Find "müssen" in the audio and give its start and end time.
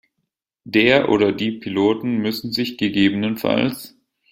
2.17-2.51